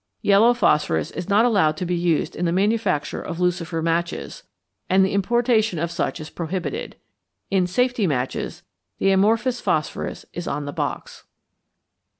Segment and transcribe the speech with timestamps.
[0.23, 4.41] Yellow phosphorus is not allowed to be used in the manufacture of lucifer matches,
[4.89, 6.95] and the importation of such is prohibited.
[7.51, 8.63] In 'safety' matches
[8.97, 11.25] the amorphous phosphorus is on the box.